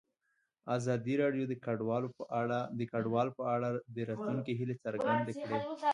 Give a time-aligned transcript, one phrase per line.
[0.77, 2.03] ازادي راډیو د کډوال
[3.37, 5.59] په اړه د راتلونکي هیلې څرګندې کړې.